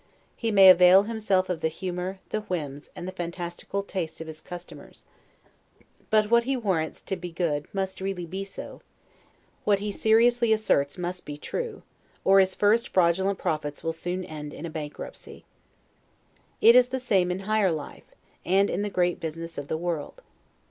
[0.35, 4.41] He may avail himself of the humor, the whims, and the fantastical tastes of his
[4.41, 5.05] customers;
[6.09, 8.81] but what he warrants to be good must be really so,
[9.63, 11.83] what he seriously asserts must be true,
[12.23, 15.45] or his first fraudulent profits will soon end in a bankruptcy.
[16.61, 20.23] It is the same in higher life, and in the great business of the world.